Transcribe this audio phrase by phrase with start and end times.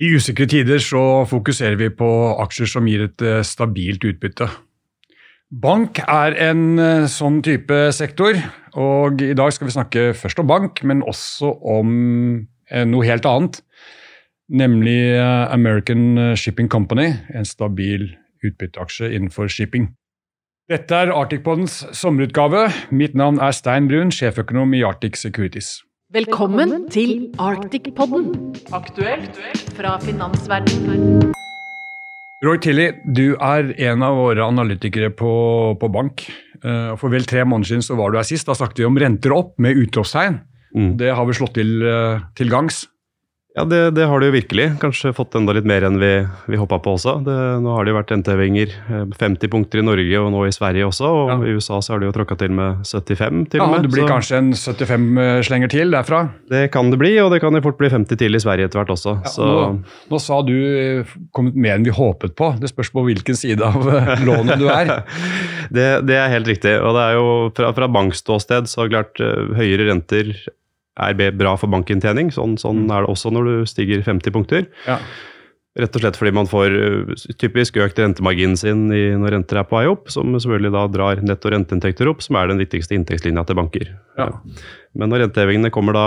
[0.00, 2.08] I usikre tider så fokuserer vi på
[2.40, 4.46] aksjer som gir et eh, stabilt utbytte.
[5.50, 8.38] Bank er en eh, sånn type sektor,
[8.80, 11.90] og i dag skal vi snakke først om bank, men også om
[12.70, 13.60] eh, noe helt annet.
[14.50, 15.14] Nemlig
[15.52, 18.08] American Shipping Company, en stabil
[18.42, 19.92] utbytteaksje innenfor shipping.
[20.70, 22.64] Dette er Arctic-poddens sommerutgave.
[22.90, 25.76] Mitt navn er Stein Brun, sjeføkonom i Arctic Securities.
[26.10, 28.32] Velkommen til Arctic-podden,
[28.74, 29.36] aktuelt
[29.76, 31.28] fra finansverdenen.
[32.42, 35.30] Roy Tilly, du er en av våre analytikere på,
[35.78, 36.24] på bank.
[36.64, 38.50] Eh, For vel tre måneder siden så var du her sist.
[38.50, 40.40] Da snakket vi om renter opp med utropstegn.
[40.74, 40.90] Mm.
[40.98, 42.88] Det har vi slått til eh, til gangs.
[43.58, 44.64] Ja, det, det har det jo virkelig.
[44.78, 46.10] Kanskje fått enda litt mer enn vi,
[46.52, 47.16] vi håpa på også.
[47.26, 48.74] Det, nå har det jo vært rentehevinger.
[48.86, 51.08] eh, 50 punkter i Norge og nå i Sverige også.
[51.10, 51.36] Og Ja.
[51.50, 53.82] i USA så har de jo tråkka til med 75 til Ja, og med.
[53.82, 56.20] det blir så kanskje en 75 slenger til derfra.
[56.48, 58.78] Det kan det bli, og det kan jo fort bli 50 til i Sverige etter
[58.84, 59.16] hvert også.
[59.24, 59.82] Ja, så nå,
[60.14, 62.52] nå sa du eh, kommet mer enn vi håpet på.
[62.62, 64.94] Det spørs på hvilken side av eh, lånet du er.
[65.74, 66.78] det, det er helt riktig.
[66.78, 67.26] Og det er jo
[67.58, 70.30] fra, fra bankståsted så klart eh, høyere renter
[71.00, 72.30] er bra for bankinntjening.
[72.34, 72.92] Sånn, sånn Mm.
[72.96, 74.66] er det også når du stiger 50 punkter.
[74.86, 74.98] Ja.
[75.78, 79.64] Rett og slett fordi man får uh, typisk økt rentemarginen sin i, når renter er
[79.70, 83.44] på vei opp, som selvfølgelig da drar netto renteinntekter opp, som er den viktigste inntektslinja
[83.46, 83.92] til banker.
[84.18, 84.26] Ja.
[84.98, 86.06] Men når rentehevingene kommer da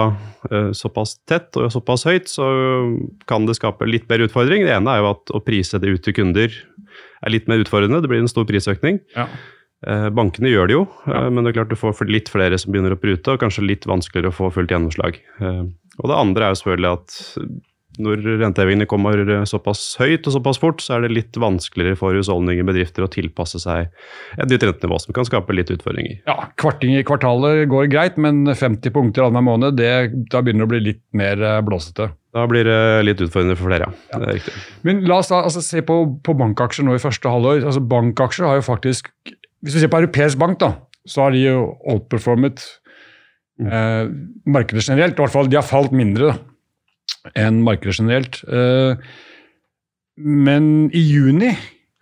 [0.51, 2.43] uh, såpass tett og såpass høyt, så
[3.25, 4.67] kan det skape litt mer utfordring.
[4.67, 6.51] Det ene er jo at å prise det ut til kunder
[7.23, 8.01] er litt mer utfordrende.
[8.03, 8.99] Det blir en stor prisøkning.
[9.15, 9.29] Ja.
[9.87, 11.29] Eh, Bankene gjør det jo, eh, Ja.
[11.29, 13.85] men det er klart du får litt flere som begynner å prute, og kanskje litt
[13.89, 15.19] vanskeligere å få fullt gjennomslag.
[15.41, 15.63] Eh,
[16.01, 17.11] Og det andre er jo selvfølgelig at
[18.01, 19.13] når rentehevingene kommer
[19.45, 23.11] såpass høyt og såpass fort, så er det litt vanskeligere for husholdninger og bedrifter å
[23.13, 23.89] tilpasse seg
[24.39, 26.23] et nytt rentenivå, som kan skape litt utfordringer.
[26.25, 29.91] Ja, Kvarting i kvartalet går greit, men 50 punkter annenhver måned, det,
[30.31, 32.09] da begynner det å bli litt mer blåsete.
[32.33, 34.19] Da blir det litt utfordrende for flere, ja.
[34.25, 34.53] Riktig.
[34.81, 37.61] Men la oss da altså, se på, på bankaksjer nå i første halvår.
[37.63, 39.11] Altså, bankaksjer har jo faktisk
[39.63, 40.73] Hvis vi ser på europeisk bank, da,
[41.07, 42.63] så har de jo outperformet
[43.63, 44.09] eh,
[44.45, 45.15] markedet generelt.
[45.15, 46.39] I hvert fall de har falt mindre da,
[47.45, 48.41] enn markedet generelt.
[48.43, 48.99] Eh,
[50.19, 51.53] men i juni,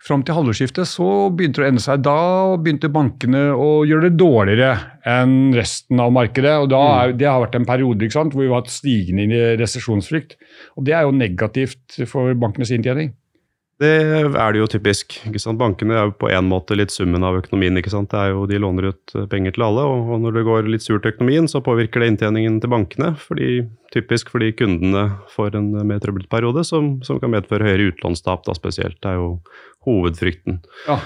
[0.02, 2.02] fram til halvårsskiftet, så begynte det å endre seg.
[2.02, 2.18] Da
[2.58, 4.72] begynte bankene å gjøre det dårligere
[5.08, 6.56] enn resten av markedet.
[6.58, 9.56] og da er, Det har vært en periode sant, hvor vi har hatt stigende i
[9.62, 10.36] resesjonsfrykt.
[10.76, 13.14] Og det er jo negativt for bankenes inntjening.
[13.82, 13.90] Det
[14.38, 15.16] er det jo typisk.
[15.58, 17.76] Bankene er jo på en måte litt summen av økonomien.
[17.80, 20.84] ikke er jo, De låner ut eh, penger til alle, og når det går litt
[20.84, 23.12] surt i økonomien, så påvirker det inntjeningen til bankene.
[23.18, 28.46] Fordi, typisk fordi kundene får en mer trøblete periode, som, som kan medføre høyere utlånstap
[28.46, 29.00] da spesielt.
[29.02, 29.34] Det er jo
[29.88, 30.62] hovedfrykten.
[30.86, 31.00] Ja.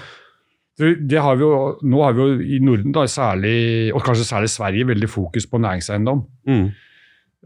[0.76, 1.52] Det har vi jo,
[1.88, 5.60] nå har vi jo i Norden, da, særlig, og kanskje særlig Sverige, veldig fokus på
[5.64, 6.26] næringseiendom.
[6.44, 6.66] Mm.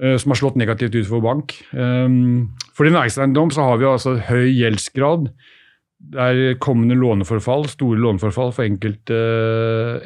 [0.02, 1.56] Eh, Som har slått negativt ut for bank.
[1.72, 5.30] Um, For din næringseiendom så har vi altså høy gjeldsgrad.
[6.00, 9.18] Det er kommende låneforfall, store låneforfall for enkelte,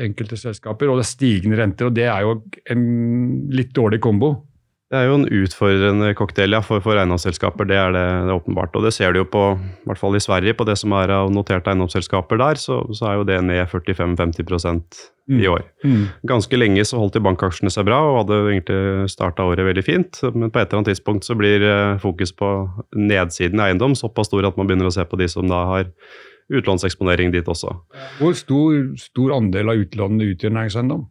[0.02, 0.90] enkelte selskaper.
[0.90, 2.40] Og det er stigende renter, og det er jo
[2.74, 2.82] en
[3.54, 4.32] litt dårlig kombo.
[4.94, 8.36] Det er jo en utfordrende cocktail ja, for, for eiendomsselskaper, det er det, det er
[8.36, 8.76] åpenbart.
[8.78, 11.10] Og det ser du jo på, i hvert fall i Sverige, på det som er
[11.10, 15.00] av noterte eiendomsselskaper der, så, så er jo det ned 45-50%
[15.34, 15.64] i år.
[15.82, 16.04] Mm.
[16.30, 20.20] Ganske lenge så holdt de bankaksjene seg bra og hadde egentlig starta året veldig fint.
[20.30, 22.52] Men på et eller annet tidspunkt så blir eh, fokus på
[22.94, 25.90] nedsiden i eiendom såpass stor at man begynner å se på de som da har
[26.54, 27.72] utlånseksponering dit også.
[28.20, 31.08] Hvor stor, stor andel av utlånene utgjør næringseiendom?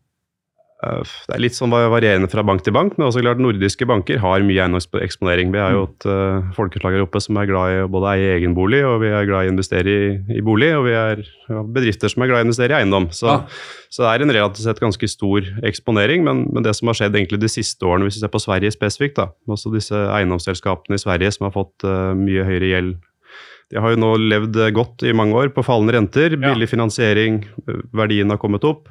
[0.84, 4.20] Eh, Det er litt sånn varierende fra bank til bank, men også klart nordiske banker
[4.20, 5.52] har mye eiendomseksponering.
[5.54, 8.34] Vi er jo et uh, folkeslag her oppe som er glad i å både eie
[8.38, 11.24] egen bolig, og vi er glad i å investere i, i bolig, og vi er
[11.24, 13.08] ja, bedrifter som er glad i å investere i eiendom.
[13.16, 13.40] Så, Ja.
[13.94, 17.16] så det er en relativt sett ganske stor eksponering, men, men det som har skjedd
[17.16, 21.04] egentlig de siste årene, hvis vi ser på Sverige spesifikt, da, også disse eiendomsselskapene i
[21.04, 22.94] Sverige som har fått uh, mye høyere gjeld
[23.74, 27.42] de har jo nå levd eh, godt i mange år på fallende renter, billig finansiering,
[27.66, 28.86] eh, verdien har kommet opp.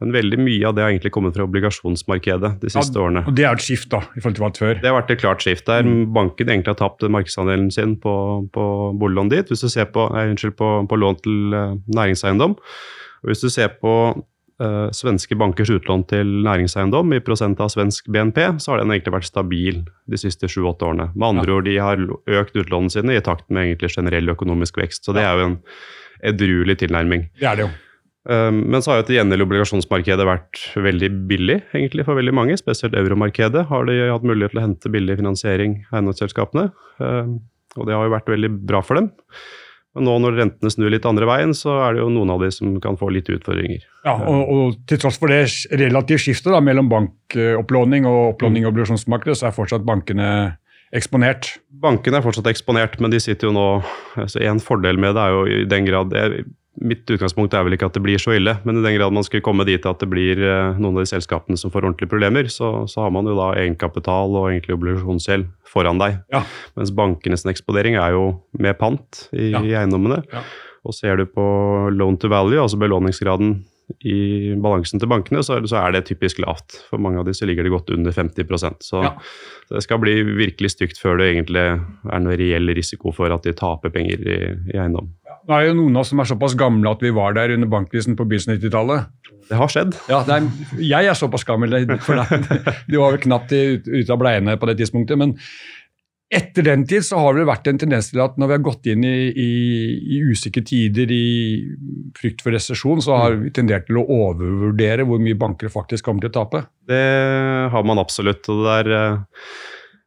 [0.00, 3.26] Men veldig mye av det har egentlig kommet fra obligasjonsmarkedet de siste årene.
[3.28, 4.74] Og det er et skift da, i forhold til hva det før.
[4.80, 5.86] Det har vært et klart skift der
[6.16, 8.14] banken egentlig har tapt markedsandelen sin på,
[8.54, 8.66] på
[9.00, 9.52] boliglån dit.
[9.52, 12.56] Hvis du ser på, nei, unnskyld, på, på lån til eh, næringseiendom.
[12.56, 13.94] Og hvis du ser på
[14.62, 19.16] eh, svenske bankers utlån til næringseiendom i prosent av svensk BNP, så har den egentlig
[19.16, 21.10] vært stabil de siste sju-åtte årene.
[21.14, 22.02] Med andre ord, de har
[22.40, 25.06] økt utlånene sine i takt med egentlig generell økonomisk vekst.
[25.06, 25.56] Så det er jo en
[26.24, 27.28] edruelig tilnærming.
[27.40, 27.72] Det er det jo.
[28.24, 32.56] Um, men så har jo til gjengjeld obligasjonsmarkedet vært veldig billig egentlig for veldig mange.
[32.56, 36.70] Spesielt euromarkedet har de hatt mulighet til å hente billig finansiering eiendomsselskapene.
[37.02, 37.42] Um,
[37.76, 39.10] og det har jo vært veldig bra for dem.
[39.94, 42.50] Men nå når rentene snur litt andre veien, så er det jo noen av de
[42.54, 43.84] som kan få litt utfordringer.
[44.02, 48.70] Ja, og, og til tross for det relative skiftet da, mellom bankopplåning og opplåning i
[48.70, 50.28] obligasjonsmarkedet, så er fortsatt bankene
[50.94, 51.54] eksponert.
[51.84, 53.68] Bankene er fortsatt eksponert, men de sitter jo nå
[54.18, 56.44] altså En fordel med det er jo i den grad jeg,
[56.82, 59.22] Mitt utgangspunkt er vel ikke at det blir så ille, men i den grad man
[59.26, 62.48] skulle komme dit at det blir eh, noen av de selskapene som får ordentlige problemer,
[62.50, 66.18] så, så har man jo da egenkapital og egentlig obligasjonsgjeld foran deg.
[66.34, 66.42] Ja.
[66.74, 68.24] Mens bankenes eksponering er jo
[68.58, 69.62] med pant i, Ja.
[69.62, 70.22] i eiendommene.
[70.34, 70.42] Ja.
[70.84, 71.44] Og ser du på
[71.94, 73.54] loan to value, altså belåningsgraden
[74.04, 76.78] i balansen til bankene, så, så er det typisk lavt.
[76.88, 79.10] For mange av de så ligger det godt under 50% Så Ja.
[79.70, 83.52] det skal bli virkelig stygt før det egentlig er noe reell risiko for at de
[83.52, 84.38] taper penger i,
[84.72, 85.12] i eiendom.
[85.44, 87.68] Det er jo noen av oss som er såpass gamle at vi var der under
[87.68, 89.12] bankkrisen på begynnelsen av 90-tallet.
[89.50, 89.96] Det har skjedd.
[90.08, 90.46] Ja, det er,
[90.80, 94.78] jeg er såpass gammel, for det, du var vel knapt ute av bleiene på det
[94.80, 95.20] tidspunktet.
[95.20, 95.36] Men
[96.32, 98.86] etter den tid så har det vært en tendens til at når vi har gått
[98.90, 99.50] inn i, i,
[100.16, 101.26] i usikre tider, i
[102.18, 106.24] frykt for resesjon, så har vi tendert til å overvurdere hvor mye banker faktisk kommer
[106.24, 106.64] til å tape.
[106.88, 107.04] Det
[107.70, 108.48] har man absolutt.
[108.48, 108.92] og det er...
[108.98, 109.38] eh,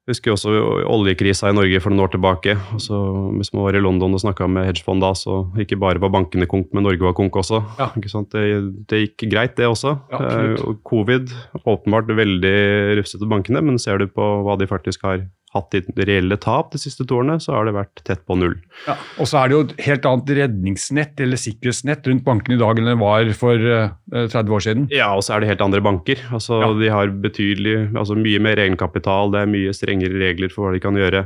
[0.08, 0.52] Jeg husker også
[0.88, 2.54] oljekrisa i Norge for noen år tilbake.
[2.72, 2.96] Altså,
[3.36, 6.48] hvis man var i London og snakka med hedgefond da, så ikke bare var bankene
[6.48, 7.60] konk, men Norge var konk også.
[7.76, 7.90] Ja.
[8.32, 8.44] Det,
[8.88, 9.98] det gikk greit, det også.
[10.14, 10.22] Ja.
[10.24, 12.56] Eh, Covid åpenbart veldig
[13.02, 15.26] rufsete bankene, men ser du på hva de faktisk har
[15.58, 18.56] hatt de reelle tap de siste to årene, så har det vært tett på null.
[18.88, 18.96] Ja.
[19.20, 22.80] Og så er det jo et helt annet redningsnett eller sikkerhetsnett rundt bankene i dag
[22.82, 23.90] enn det var for eh,
[24.32, 24.88] 30 år siden.
[24.94, 26.22] Ja, og så er det helt andre banker.
[26.32, 26.72] Altså, Ja.
[26.78, 30.82] De har betydelig, altså mye mer egenkapital, det er mye strengere regler for hva de
[30.84, 31.26] kan gjøre.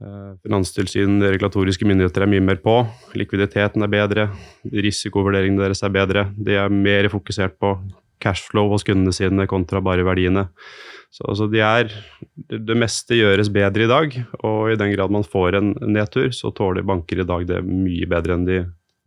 [0.00, 2.76] Eh, Finanstilsyn, regulatoriske myndigheter er mye mer på.
[3.20, 4.28] Likviditeten er bedre,
[4.72, 6.28] risikovurderingene deres er bedre.
[6.40, 7.74] De er mer fokusert på
[8.22, 10.48] cashflow hos kundene sine kontra bare verdiene.
[11.10, 11.90] Så altså, de er,
[12.50, 16.52] det, meste gjøres bedre i dag, og i den grad man får en nedtur, så
[16.54, 18.60] tåler banker i dag det mye bedre enn de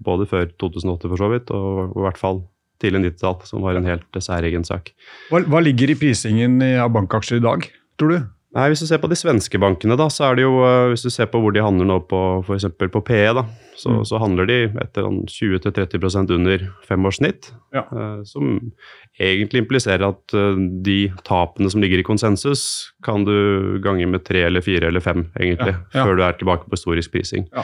[0.04, 2.44] både før 2008 for så vidt, og i hvert fall
[2.83, 4.92] tidlig 90-tall, som var en helt særegen sak.
[5.31, 7.69] Hva, hva ligger i prisingen av bankaksjer i dag,
[8.01, 8.33] tror du?
[8.54, 11.02] Nei, Hvis du ser på de svenske bankene, da, så er det jo eh, Hvis
[11.06, 12.68] du ser på hvor de handler nå på f.eks.
[12.78, 13.46] på PE, da,
[13.76, 14.04] så, Mm.
[14.06, 17.50] så handler de etter en 20-30% under femårssnitt.
[17.74, 17.82] Ja.
[17.90, 18.72] eh, som
[19.20, 24.44] egentlig impliserer at eh, de tapene som ligger i konsensus, kan du gange med tre
[24.46, 26.06] eller fire eller fem, egentlig, Ja, ja.
[26.06, 27.48] før du er tilbake på historisk prising.
[27.54, 27.64] Ja.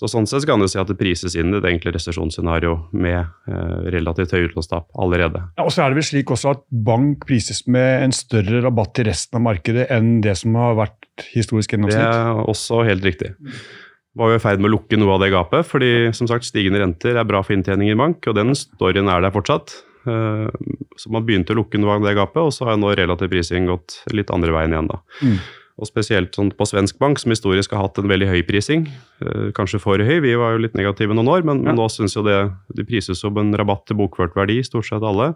[0.00, 3.18] Så Sånn sett kan du si at det prises inn i et enkle resesjonsscenario med
[3.20, 5.42] eh, relativt høy utlånstap allerede.
[5.58, 8.94] Ja, og så er det vel slik også at bank prises med en større rabatt
[8.96, 12.00] til resten av markedet enn det som har vært historisk gjennomsnitt?
[12.00, 13.34] Det er også helt riktig.
[14.16, 16.80] Var jo i ferd med å lukke noe av det gapet, fordi som sagt stigende
[16.80, 19.76] renter er bra for inntjening i bank, og den storyen er der fortsatt.
[20.08, 20.48] Eh,
[20.96, 23.68] Så man begynte å lukke noe av det gapet, og så har nå relativ prising
[23.68, 24.88] gått litt andre veien igjen.
[24.88, 24.98] da.
[25.20, 25.38] Mm.
[25.80, 28.82] Og spesielt sånn på svensk bank, som historisk har hatt en veldig høy prising.
[29.24, 32.16] eh, Kanskje for høy, vi var jo litt negative noen år, men, men nå syns
[32.18, 32.36] jo det
[32.76, 35.30] de prises som en rabatt til bokført verdi, stort sett alle.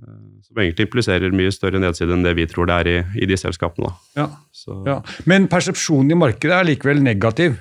[0.00, 3.28] Eh, Som egentlig impliserer mye større nedside enn det vi tror det er i, i
[3.28, 3.92] de selskapene.
[4.16, 4.80] Ja, Så.
[4.86, 5.00] ja.
[5.26, 7.58] Men persepsjonen i markedet er likevel negativ.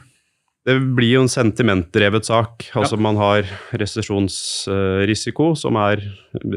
[0.65, 2.69] Det blir jo en sentimentdrevet sak.
[2.73, 3.45] Altså Man har
[3.77, 6.01] resesjonsrisiko, som er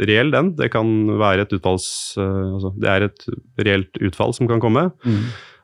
[0.08, 0.54] reell, den.
[0.56, 0.88] Det kan
[1.20, 1.90] være et utfalls...
[2.16, 3.28] eh, Altså, det er et
[3.68, 4.88] reelt utfall som kan komme.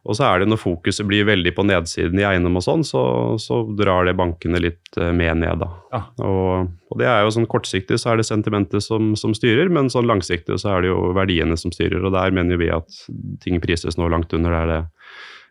[0.05, 3.01] Og så er det når fokuset blir veldig på nedsiden i eiendom og sånn, så,
[3.41, 5.71] så drar det bankene litt eh, med ned, da.
[5.95, 6.03] Ja.
[6.29, 9.89] Og, og det er jo sånn kortsiktig så er det sentimentet som, som styrer, men
[9.89, 12.05] sånn langsiktig så er det jo verdiene som styrer.
[12.05, 13.01] Og der mener vi at
[13.41, 14.83] ting prises nå langt under der det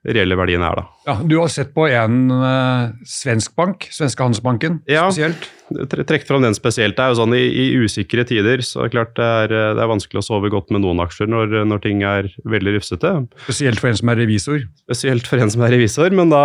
[0.03, 0.83] reelle verdiene er, da.
[1.07, 5.05] Ja, du har sett på en uh, svensk bank, Svenske Handelsbanken Ja.
[5.09, 5.45] spesielt.
[5.71, 6.97] Ja, Trekk fram den spesielt.
[6.97, 9.81] Det er jo sånn I, i usikre tider så er det klart det er, det
[9.81, 13.13] er vanskelig å sove godt med noen aksjer når, når ting er veldig rufsete.
[13.47, 14.65] Spesielt for en som er revisor.
[14.83, 16.11] Spesielt for en som er revisor.
[16.13, 16.43] Men da,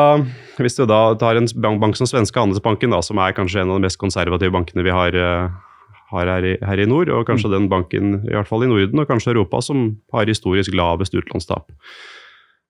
[0.63, 1.51] hvis du da tar en
[1.83, 4.95] bank, som svenske Handelsbanken, da, som er kanskje en av de mest konservative bankene vi
[4.95, 5.51] har, eh,
[6.15, 9.03] har her, i, her i nord, og kanskje den banken i hvert fall i Norden
[9.03, 11.69] og kanskje Europa som har historisk lavest utlånstap.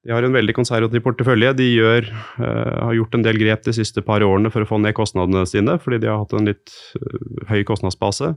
[0.07, 1.55] De har en veldig konservativ portefølje.
[1.59, 2.07] De gjør,
[2.38, 5.45] uh, har gjort en del grep de siste par årene for å få ned kostnadene
[5.49, 8.35] sine, fordi de har hatt en litt uh, høy kostnadsbase.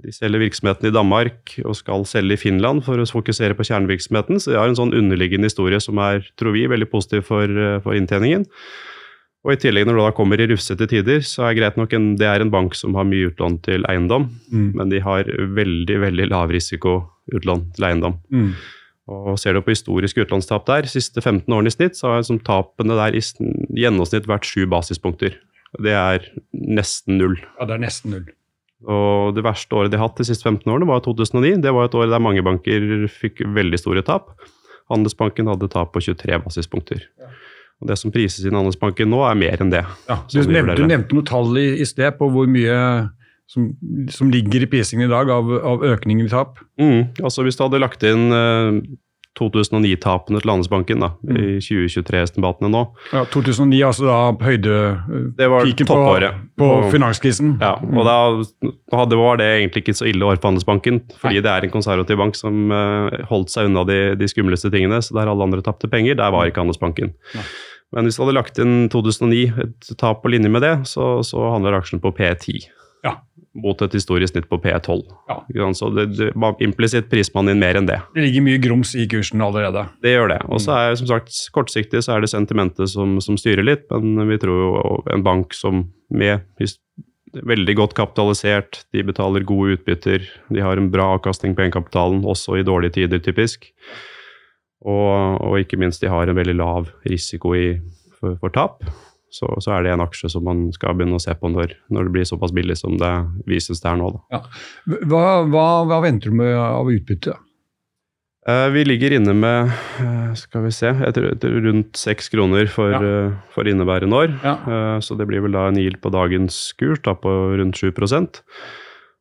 [0.00, 4.38] De selger virksomheten i Danmark og skal selge i Finland for å fokusere på kjernevirksomheten.
[4.40, 7.80] Så de har en sånn underliggende historie som er, tror vi, veldig positiv for, eh,
[7.84, 8.46] for inntjeningen.
[9.44, 12.10] Og I tillegg, når det da kommer i rufsete tider, så er greit nok en,
[12.20, 14.74] det er en bank som har mye utlån til eiendom, Mm.
[14.74, 18.18] men de har veldig veldig lav risiko utlån til eiendom.
[18.30, 18.54] Mm.
[19.10, 22.42] Og Ser du på historiske utlånstap der, siste 15 årene i snitt, så har liksom
[22.46, 23.22] tapene der i
[23.82, 25.34] gjennomsnitt vært sju basispunkter.
[25.82, 27.36] Det er nesten null.
[27.58, 28.28] Ja, det er nesten null.
[28.88, 31.60] Og Det verste året de har hatt de siste 15 årene, var 2009.
[31.62, 34.32] Det var et år der mange banker fikk veldig store tap.
[34.90, 37.04] Handelsbanken hadde tap på 23 basispunkter.
[37.80, 39.84] Og Det som prises inn i Handelsbanken nå, er mer enn det.
[40.08, 42.76] Ja, du, nevnte, du nevnte noe tall i, i sted på hvor mye
[43.50, 43.72] som,
[44.14, 46.60] som ligger i prisingen i dag av, av økningen i tap.
[46.78, 48.76] Mm, altså Hvis du hadde lagt inn eh,
[49.40, 51.36] 2009-tapene til Landesbanken da, Mm.
[51.38, 52.80] i 2023-estimatene nå.
[53.14, 54.74] Ja, 2009, altså da høyde...
[55.38, 55.98] Det piken på,
[56.58, 57.52] på Og- finanskrisen.
[57.62, 58.16] Ja, og da
[58.98, 61.44] hadde, var det egentlig ikke så ille år for Handelsbanken, fordi Nei.
[61.46, 65.14] det er en konservativ bank som eh, holdt seg unna de, de skumleste tingene, så
[65.16, 67.14] der alle andre tapte penger, der var ikke Handelsbanken.
[67.34, 67.46] Nei.
[67.94, 71.48] Men hvis du hadde lagt inn 2009, et tap på linje med det, så, så
[71.56, 72.68] handler aksjen på P10.
[73.58, 75.00] Mot et historisk snitt på P12.
[75.26, 75.68] Ja.
[75.74, 76.28] Så det, det,
[76.62, 77.96] implisitt priser man inn mer enn det.
[78.14, 79.88] Det ligger mye grums i kursen allerede.
[80.04, 80.38] Det gjør det.
[80.46, 84.30] Og så er som sagt kortsiktig så er det sentimentet som, som styrer litt, men
[84.30, 84.70] vi tror jo
[85.10, 86.46] en bank som med
[87.34, 92.58] veldig godt kapitalisert, de betaler gode utbytter, de har en bra avkastning på egenkapitalen, også
[92.58, 93.70] i dårlige tider, typisk.
[94.80, 97.74] Og, og ikke minst, de har en veldig lav risiko i,
[98.18, 98.84] for, for tap.
[99.30, 102.08] Så, så er det en aksje som man skal begynne å se på når, når
[102.08, 103.10] det blir såpass billig som det
[103.46, 104.08] vises det er nå.
[104.30, 104.40] Da.
[105.06, 107.36] Hva, hva, hva venter du med av utbytte?
[108.48, 109.70] Eh, Vi ligger inne med
[110.00, 113.00] eh, skal vi se, rundt seks kroner for, Ja.
[113.28, 114.34] eh, for inneværende år.
[114.42, 114.54] Ja.
[114.66, 117.92] Eh, Så det blir vel da en yield på dagens kurs da, på rundt 7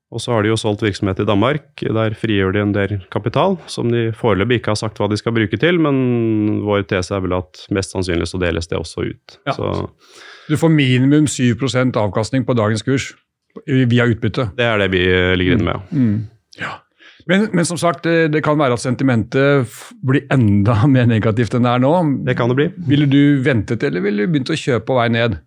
[0.09, 1.67] Og så har de jo solgt virksomhet i Danmark.
[1.85, 5.35] Der frigjør de en del kapital, som de foreløpig ikke har sagt hva de skal
[5.35, 9.37] bruke til, men vår tese er vel at mest sannsynlig så deles det også ut.
[9.45, 9.53] Ja.
[9.53, 9.89] Så
[10.49, 13.11] Du får minimum 7% avkastning på dagens kurs
[13.67, 14.49] via utbytte.
[14.57, 15.93] det er det vi eh, ligger inne med.
[15.93, 16.15] Mm.
[16.57, 16.79] Ja.
[17.29, 19.69] Men, men som sagt, det, det kan være at sentimentet
[20.01, 21.93] blir enda mer negativt enn det er nå.
[22.25, 22.67] Det kan det bli.
[22.89, 25.37] Ville du ventet, eller ville du begynt å kjøpe på vei ned?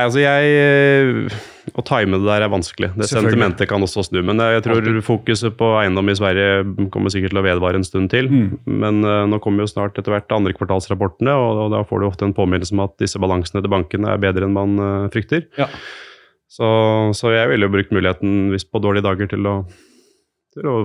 [0.00, 1.40] Nei, altså jeg eh,
[1.76, 2.88] Å time det der er vanskelig.
[2.96, 4.22] Det Sentimentet kan også snu.
[4.26, 8.08] Men jeg tror fokuset på eiendom i Sverige kommer sikkert til å vedvare en stund
[8.12, 8.30] til.
[8.32, 8.46] Mm.
[8.80, 12.08] Men uh, nå kommer jo snart etter hvert andre kvartalsrapportene, og, og da får du
[12.08, 15.46] ofte en påminnelse om at disse balansene til bankene er bedre enn man uh, frykter.
[15.60, 15.68] Ja.
[16.50, 16.66] Så,
[17.14, 19.54] så jeg ville jo brukt muligheten hvis på dårlige dager til å,
[20.54, 20.76] til å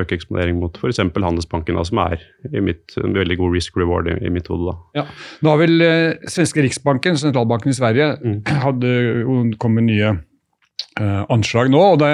[0.00, 0.98] øke eksponering mot f.eks.
[1.00, 2.20] Handelsbanken, da, som er
[2.52, 4.74] i mitt, en veldig god risk reward i, i mitt hode.
[4.94, 5.06] da.
[5.40, 8.38] Nå har vel eh, svenske Riksbanken, sentralbanken i Sverige, Mm.
[8.66, 8.92] hadde
[9.24, 10.10] jo kommet nye
[11.00, 11.80] eh, anslag nå.
[11.94, 12.12] og det,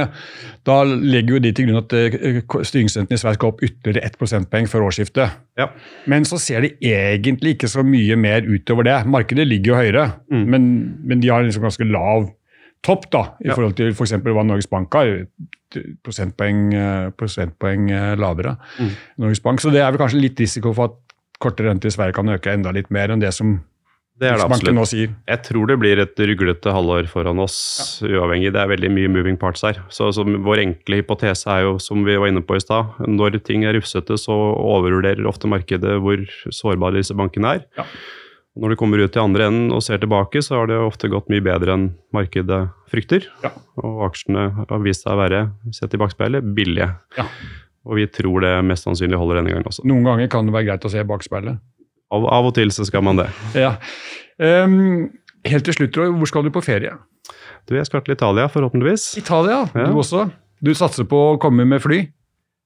[0.67, 2.41] Da legger jo de til grunn at eh,
[2.71, 5.35] styringsrenten i Sverige skal opp ytterligere ett prosentpoeng før årsskiftet.
[5.59, 5.67] Ja.
[6.11, 8.99] Men så ser de egentlig ikke så mye mer utover det.
[9.11, 10.45] Markedet ligger jo høyere, Mm.
[10.47, 10.69] men,
[11.11, 12.31] men de har liksom ganske lav
[12.83, 13.55] topp da, i Ja.
[13.55, 14.13] forhold til f.eks.
[14.25, 15.27] hva Norges Bank har.
[16.05, 18.57] Prosentpoeng, eh, prosentpoeng eh, lavere.
[18.81, 18.91] Mm.
[19.23, 22.15] Norges Bank, Så det er vel kanskje litt risiko for at korte renter i Sverige
[22.19, 23.61] kan øke enda litt mer enn det som
[24.21, 24.75] Det er det absolutt.
[24.77, 25.15] nå sier.
[25.27, 28.53] Jeg tror det blir et ruglete halvår foran oss, uavhengig.
[28.53, 29.79] Det er veldig mye moving parts her.
[29.89, 33.39] Så, så Vår enkle hypotese er jo, som vi var inne på i stad, når
[33.43, 36.21] ting er rufsete, så overvurderer ofte markedet hvor
[36.53, 37.65] sårbare disse bankene er.
[37.79, 37.85] Ja.
[38.61, 41.31] Når du kommer ut i andre enden og ser tilbake, så har det ofte gått
[41.33, 42.59] mye bedre enn markedet
[42.93, 43.25] frykter.
[43.45, 43.55] Ja.
[43.81, 45.41] Og aksjene har vist seg å være,
[45.73, 46.91] sett i bakspeilet, billige.
[47.17, 47.25] Ja.
[47.89, 49.87] Og vi tror det mest sannsynlig holder denne gangen også.
[49.89, 51.57] Noen ganger kan det være greit å se bakspeilet.
[52.13, 53.29] Av, av og til så skal man det.
[53.57, 53.77] Ja.
[54.37, 55.09] Um,
[55.49, 56.93] helt til slutt, Roy, hvor skal du på ferie?
[57.69, 59.15] Du, jeg skal til Italia, forhåpentligvis.
[59.21, 59.87] Italia, Ja.
[59.89, 60.27] du også.
[60.61, 62.03] Du satser på å komme med fly?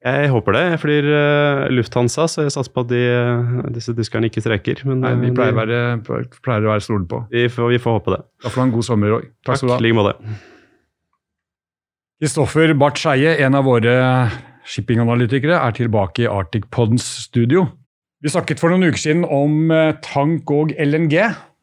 [0.04, 0.62] Jeg håper det.
[0.68, 4.82] Jeg flyr uh, Lufthansa, så jeg satser på at de, uh, disse tyskerne ikke streiker.
[4.84, 7.22] Men Nei, eh, vi pleier å de- være, pleier å være stole på.
[7.32, 8.20] vi, får, vi får håpe det.
[8.44, 9.30] Da får du ha en god sommer, Roy.
[9.48, 9.78] Takk skal du ha.
[9.80, 10.34] I like måte.
[12.20, 13.94] Kristoffer Barth Skeie, en av våre
[14.68, 17.66] shippinganalytikere, er tilbake i Arctic Pods studio.
[18.24, 21.16] Vi snakket for noen uker siden om eh, tank og LNG,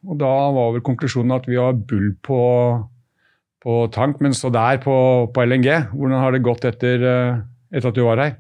[0.05, 2.41] og da var vel konklusjonen at vi har bull på,
[3.65, 4.93] på tank, men så der på,
[5.33, 5.69] på LNG.
[5.95, 7.41] Hvordan har det gått etter, eh,
[7.73, 8.37] etter at du var her?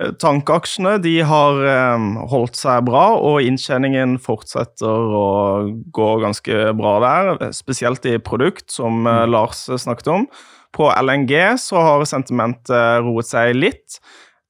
[0.00, 2.00] Tankeaksjene Tankaksjene de har eh,
[2.32, 7.52] holdt seg bra, og inntjeningen fortsetter å gå ganske bra der.
[7.56, 9.28] Spesielt i produkt, som mm.
[9.28, 10.26] Lars snakket om.
[10.72, 14.00] På LNG så har sentimentet roet seg litt.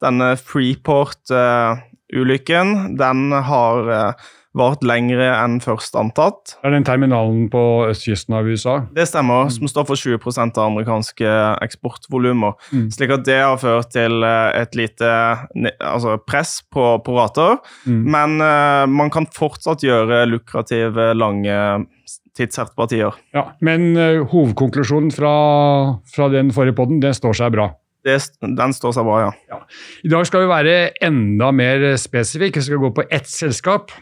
[0.01, 4.13] Denne Freeport-ulykken den har eh,
[4.57, 6.57] vart lengre enn først antatt.
[6.57, 8.81] Det er den terminalen på østkysten av USA.
[8.97, 12.57] Det stemmer, som står for 20% av amerikanske eksportvolumer.
[12.75, 12.89] Mm.
[12.95, 15.11] Slik at det har ført til eh, et lite
[15.79, 17.61] altså press på, på rater.
[17.87, 18.03] Mm.
[18.11, 21.57] Men uh, man kan fortsatt gjøre lukrative, lange
[22.39, 23.15] tidssertpartier.
[23.37, 25.35] Ja, men uh, hovedkonklusjonen fra,
[26.11, 27.71] fra den forrige podden, den står seg bra.
[28.07, 29.63] Det, den står seg bra, ja.
[30.07, 32.59] I dag skal vi være enda mer spesifikke.
[32.59, 33.93] Vi skal gå på ett selskap.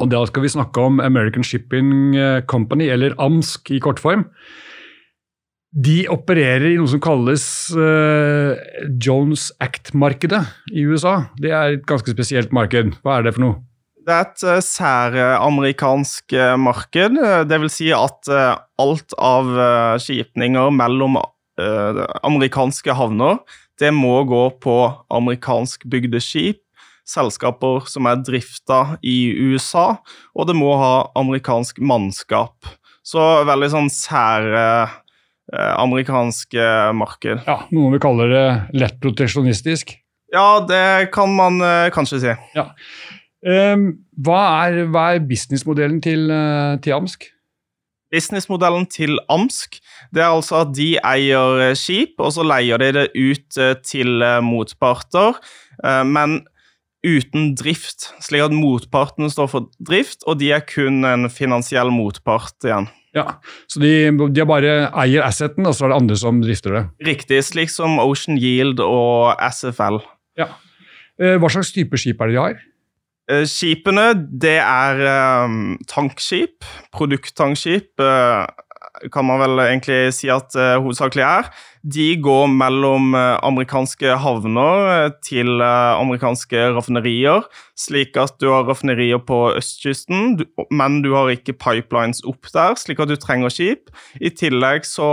[0.00, 4.26] Og da skal vi snakke om American Shipping eh, Company, eller AMSK i kortform.
[5.72, 8.52] De opererer i noe som kalles uh,
[9.00, 11.30] Jones Act-markedet i USA.
[11.40, 12.92] Det er et ganske spesielt marked.
[13.00, 13.56] Hva er det for noe?
[14.04, 17.16] Det er et uh, særamerikansk uh, marked.
[17.48, 19.48] Det vil si at alt av
[20.02, 21.16] skipninger mellom
[21.56, 23.40] amerikanske havner,
[23.80, 24.76] det må gå på
[25.12, 26.60] amerikanskbygde skip,
[27.12, 29.98] selskaper som er drifta i USA,
[30.34, 32.56] og det må ha amerikansk mannskap.
[33.06, 37.42] Så veldig sånn sære eh, amerikanske marked.
[37.48, 38.46] Ja, Noen vil kalle det
[38.78, 39.96] lett proteksjonistisk.
[40.32, 42.32] Ja, det kan man eh, kanskje si.
[42.56, 42.70] Ja.
[43.42, 43.88] Um,
[44.22, 47.26] hva, er, hva, er, businessmodellen til, uh, til Amsk?
[48.12, 49.80] Businessmodellen til Amsk
[50.14, 53.74] det er altså at de eier eh, skip, og så leier de det ut uh,
[53.82, 55.40] til motparter.
[55.82, 56.42] men
[57.02, 62.66] uten drift, slik at motparten står for drift, og de er kun en finansiell motpart
[62.66, 62.88] igjen.
[63.12, 63.36] Ja,
[63.68, 66.82] Så de, de bare eier asseten, og så er det andre som drifter det?
[67.10, 70.00] Riktig, slik som Ocean Yield og SFL.
[70.40, 70.48] Ja.
[71.20, 72.62] Eh, hva slags type skip er det de har?
[73.30, 75.02] Eh, skipene, det er
[75.44, 76.64] um, tankskip,
[76.96, 77.92] produkttankskip.
[78.00, 78.48] Uh,
[79.10, 81.48] kan man vel egentlig si at uh, hovedsakelig er.
[81.82, 87.46] De går mellom uh, amerikanske havner uh, til amerikanske raffinerier,
[87.78, 92.76] slik at du har raffinerier på østkysten, du, men du har ikke pipelines opp der,
[92.78, 93.90] slik at du trenger skip.
[94.20, 95.08] I tillegg så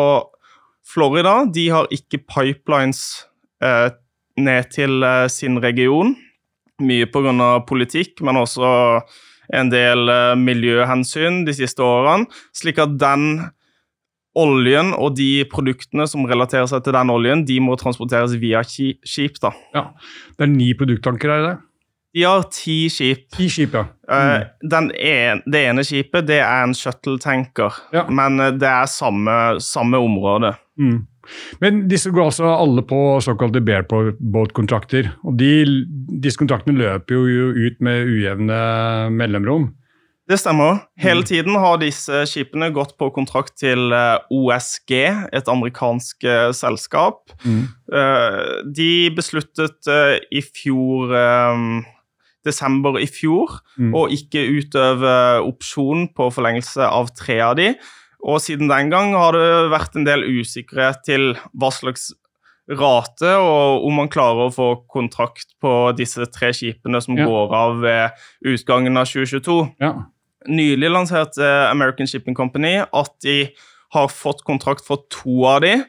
[0.89, 3.25] Florida de har ikke pipelines
[4.39, 6.13] ned til sin region,
[6.81, 7.59] mye pga.
[7.67, 8.69] politikk, men også
[9.53, 13.51] en del miljøhensyn de siste årene, slik at den
[14.39, 19.41] oljen og de produktene som relaterer seg til den oljen, de må transporteres via skip.
[19.41, 19.53] da.
[19.75, 19.89] Ja,
[20.37, 21.57] Det er ni produkttanker, er det det?
[22.17, 23.27] De har ti skip.
[23.35, 23.85] Ti skip, ja.
[24.09, 24.89] Eh, mm.
[24.97, 28.07] En, det ene skipet det er en shuttle-tanker, ja.
[28.09, 30.55] men eh, det er samme, samme område.
[30.81, 31.03] Mm.
[31.61, 35.11] Men disse går altså alle på såkalte bareboat-kontrakter.
[35.21, 35.51] og de,
[36.23, 38.57] Disse kontraktene løper jo ut med ujevne
[39.13, 39.69] mellomrom.
[40.29, 40.83] Det stemmer.
[41.01, 41.25] Hele mm.
[41.25, 44.91] tiden har disse skipene gått på kontrakt til eh, OSG,
[45.33, 47.31] et amerikansk eh, selskap.
[47.41, 47.63] Mm.
[47.89, 48.43] Eh,
[48.77, 49.89] de besluttet
[50.29, 51.15] i fjor
[52.45, 53.95] desember i fjor mm.
[53.97, 57.73] å ikke utøve opsjon på forlengelse av tre av de.
[58.21, 62.11] Og siden den gang har det vært en del usikkerhet til hva slags
[62.69, 67.25] rate, og om man klarer å få kontrakt på disse tre skipene som ja.
[67.25, 69.59] går av ved utgangen av 2022.
[69.81, 69.95] Ja
[70.47, 73.49] nylig lanserte American Shipping Company at de
[73.93, 75.79] har fått kontrakt for to av de.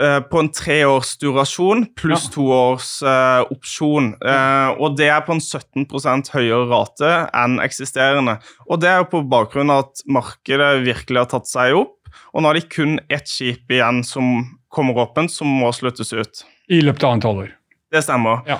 [0.00, 2.32] Uh, på en treårs durasjon pluss ja.
[2.32, 4.14] to års uh, opsjon.
[4.24, 8.38] Uh, og det er på en 17% høyere rate enn eksisterende.
[8.68, 11.98] Og det er på bakgrunn av at markedet virkelig har tatt seg opp.
[12.32, 16.46] Og nå har de kun ett skip igjen som kommer åpent, som må sluttes ut.
[16.72, 17.52] I løpet av annet halvår.
[17.92, 18.40] Det stemmer.
[18.48, 18.56] Ja.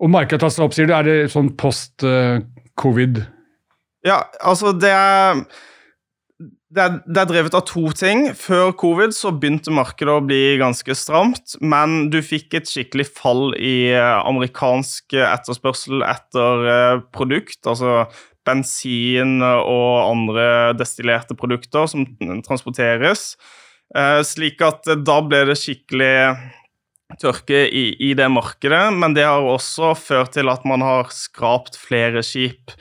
[0.00, 0.94] Og markedet har tatt seg opp, sier du.
[0.94, 2.04] Er det sånn post
[2.78, 3.24] covid?
[4.06, 5.42] Ja, altså det er,
[6.72, 8.30] det er, det er drevet av to ting.
[8.38, 13.50] Før covid så begynte markedet å bli ganske stramt, men du fikk et skikkelig fall
[13.58, 18.06] i eh, amerikansk etterspørsel etter eh, produkt, altså
[18.48, 20.46] bensin og andre
[20.78, 22.06] destillerte produkter som
[22.46, 23.34] transporteres.
[23.92, 26.14] Eh, slik at da ble det skikkelig
[27.20, 31.76] tørke i, i det markedet, men det har også ført til at man har skrapt
[31.76, 32.72] flere skip.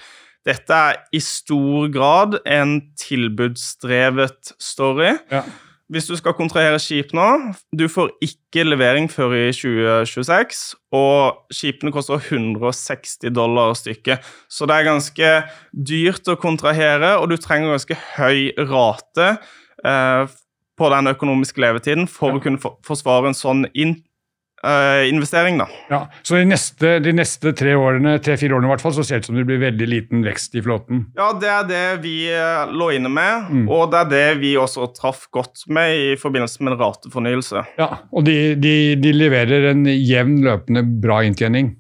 [0.47, 5.17] Dette er i stor grad en tilbudsdrevet story.
[5.32, 5.43] Ja.
[5.89, 7.25] Hvis du skal kontrahere skip nå
[7.73, 10.60] Du får ikke levering før i 2026,
[10.93, 14.25] og skipene koster 160 dollar stykket.
[14.49, 15.32] Så det er ganske
[15.73, 19.32] dyrt å kontrahere, og du trenger ganske høy rate
[19.86, 20.38] eh,
[20.80, 22.38] på den økonomiske levetiden for ja.
[22.38, 23.97] å kunne forsvare en sånn in
[24.59, 25.69] Uh, investering, da.
[25.87, 29.19] Ja, Så de neste, de neste tre årene, tre-fire årene i hvert fall, så ser
[29.19, 31.05] det ut som det blir veldig liten vekst i flåten?
[31.15, 33.69] Ja, det er det vi uh, lå inne med, mm.
[33.71, 37.63] og det er det vi også traff godt med i forbindelse med en ratefornyelse.
[37.79, 41.77] Ja, Og de, de, de leverer en jevn, løpende bra inntjening?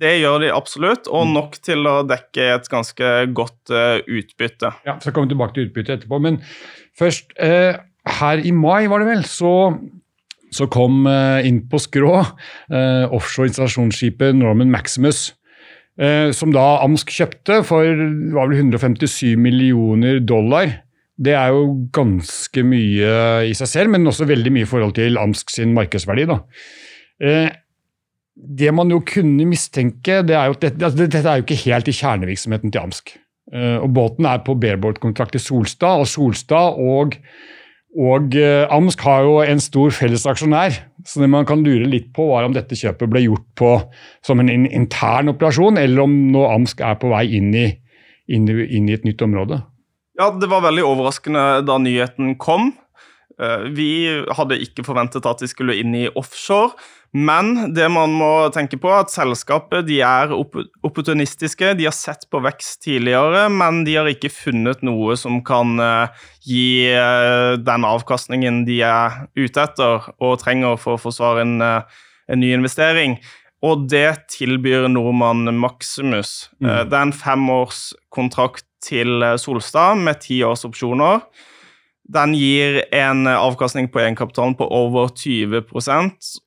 [0.00, 1.34] Det gjør de absolutt, og mm.
[1.36, 4.72] nok til å dekke et ganske godt uh, utbytte.
[4.88, 6.40] Ja, så kommer vi tilbake til utbytte etterpå, men
[6.96, 9.52] først her i mai, var det vel, så
[10.54, 15.32] så kom eh, inn på skrå eh, offshore installasjonsskipet Norman Maximus.
[15.98, 20.80] Eh, som da Amsk kjøpte for var vel 157 millioner dollar.
[21.14, 23.10] Det er jo ganske mye
[23.46, 26.26] i seg selv, men også veldig mye i forhold til Amsk sin markedsverdi.
[26.26, 26.40] Da.
[28.34, 31.60] Det man jo kunne mistenke, det er jo at dette, altså dette er jo ikke
[31.68, 33.14] helt i kjernevirksomheten til Amsk.
[33.54, 37.14] Og Båten er på bareboat-kontrakt til Solstad, og Solstad og
[37.94, 40.74] og eh, Amsk har jo en stor fellesaksjonær,
[41.06, 43.70] så det man kan lure litt på, var om dette kjøpet ble gjort på,
[44.26, 47.68] som en intern operasjon, eller om nå Amsk er på vei inn i,
[48.26, 49.60] inn, inn i, et nytt område.
[50.18, 52.72] Ja, Det var veldig overraskende da nyheten kom.
[53.38, 56.74] Eh, vi hadde ikke forventet at de skulle inn i offshore,
[57.14, 61.76] Men det man må tenke på, er at selskapet de er opportunistiske.
[61.78, 66.26] De har sett på vekst tidligere, men de har ikke funnet noe som kan uh,
[66.42, 72.04] gi uh, den avkastningen de er ute etter og trenger for å forsvare en, uh,
[72.26, 73.20] en ny investering.
[73.64, 76.50] Og det tilbyr Nordmann Maximus.
[76.58, 76.68] Mm.
[76.90, 81.22] Det er en femårskontrakt til Solstad med ti års opsjoner.
[82.04, 85.86] Den gir en avkastning på egenkapitalen på over 20 og,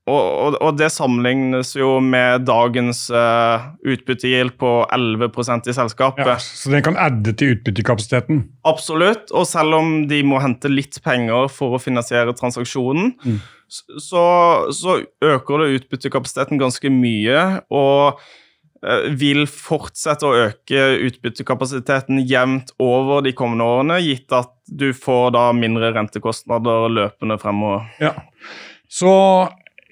[0.06, 6.30] og, og det sammenlignes jo med dagens uh, utbyttegild på 11% i selskapet.
[6.30, 8.44] Ja, så den kan adde til utbyttekapasiteten?
[8.70, 9.34] Absolutt.
[9.34, 13.40] Og selv om de må hente litt penger for å finansiere transaksjonen, mm.
[13.98, 14.26] så,
[14.70, 17.48] så øker det utbyttekapasiteten ganske mye.
[17.74, 18.22] og
[19.18, 25.48] vil fortsette å øke utbyttekapasiteten jevnt over de kommende årene, gitt at du får da
[25.58, 27.88] mindre rentekostnader løpende fremover.
[28.04, 28.14] Ja.
[28.88, 29.16] Så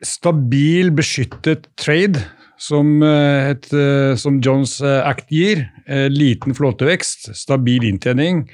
[0.05, 2.21] stabil, beskyttet trade,
[2.57, 5.69] som, eh, et, eh, som Jones Act gir,
[6.09, 8.47] liten flåtevekst, stabil inntjening,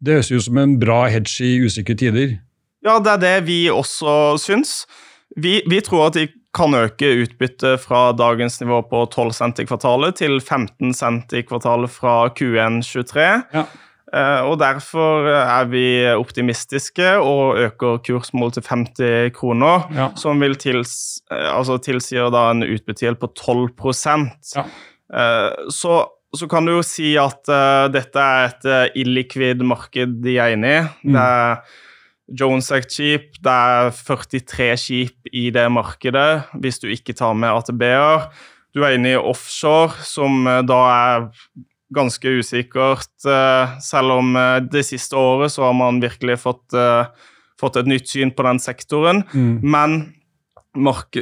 [0.00, 2.38] det høres ut som en bra hedge i usikre tider.
[2.84, 4.86] Ja, det er det vi også syns.
[5.36, 9.66] Vi, vi tror at de kan øke utbyttet fra dagens nivå på 12 cent i
[9.68, 13.28] kvartalet til 15 cent i kvartalet fra Q123.
[13.54, 13.64] Ja.
[14.10, 20.08] Uh, og Derfor er vi optimistiske og øker kursmål til 50 kroner, ja.
[20.18, 23.68] som vil tils, uh, altså tilsier da en utbyttegjeld på 12
[24.56, 24.64] ja.
[25.14, 26.00] uh, så,
[26.34, 27.46] så, kan du jo si at
[27.94, 30.82] dette er et illikvid marked de er inne i.
[31.06, 31.14] Mm.
[31.14, 31.78] Det er
[32.30, 37.50] Jones Act Skip, det er 43 skip i det markedet, hvis du ikke tar med
[37.50, 38.28] ATB-er.
[38.74, 41.26] Du er inne i offshore, som eh, da er
[41.94, 43.10] ganske usikkert.
[43.26, 46.78] Eh, selv om eh, det siste året så har man virkelig fått,
[47.60, 49.24] fått et nytt syn på den sektoren.
[49.34, 49.58] Mm.
[49.66, 50.00] Men
[50.78, 51.18] mark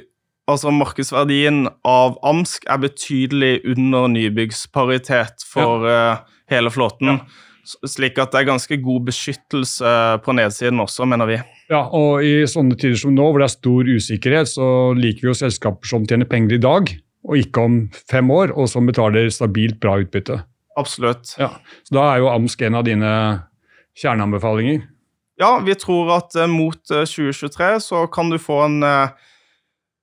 [0.49, 6.14] altså markedsverdien av AMSK er betydelig under nybyggsparitet for ja.
[6.49, 7.18] hele flåten.
[7.18, 7.47] Ja.
[7.68, 9.92] Slik at det er ganske god beskyttelse
[10.24, 11.38] på nedsiden også, mener vi.
[11.68, 15.31] Ja, og i sånne tider som nå, hvor det er stor usikkerhet, så liker vi
[15.33, 16.92] jo selskaper som tjener penger i dag,
[17.28, 20.40] og ikke om fem år, og som betaler stabilt bra utbytte.
[20.78, 21.35] Absolutt.
[21.40, 21.50] Ja,
[21.85, 23.12] så Da er jo AMSK en av dine
[23.98, 24.87] kjerneanbefalinger.
[25.38, 28.81] Ja, vi tror at uh, mot uh, eh, 2023 så kan du få en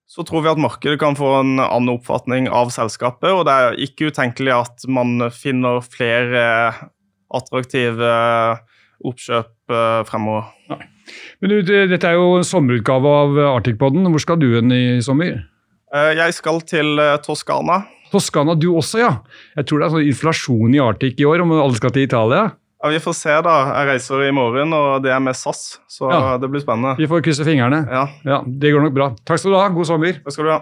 [0.06, 3.32] så tror vi at markedet kan få en annen oppfatning av selskapet.
[3.34, 6.44] Og det er ikke utenkelig at man finner flere
[7.38, 8.12] attraktive
[9.06, 10.52] oppkjøp eh, fremover.
[10.72, 10.84] Nei.
[11.42, 14.08] Men du, Dette er jo en sommerutgave av Arctic-poden.
[14.10, 15.44] Hvor skal du hen i sommer?
[15.94, 17.84] Eh, jeg skal til eh, Toskana.
[18.12, 19.12] Toskana, du også, ja.
[19.58, 22.48] Jeg tror det er sånn inflasjon i Arctic i år, om alle skal til Italia?
[22.84, 23.56] Ja, Vi får se, da.
[23.72, 26.22] Jeg reiser i morgen, og det er med SAS, så ja.
[26.42, 26.94] det blir spennende.
[27.00, 27.82] Vi får krysse fingrene.
[27.90, 28.06] Ja.
[28.28, 28.40] ja.
[28.46, 29.10] Det går nok bra.
[29.26, 29.68] Takk skal du ha.
[29.74, 30.20] God sommer.
[30.22, 30.62] Takk skal du ha.